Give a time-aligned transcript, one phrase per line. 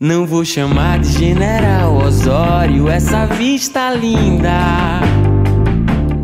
[0.00, 5.00] Não vou chamar de General Osório essa vista linda.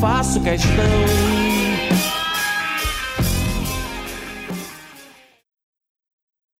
[0.00, 1.33] Faço questão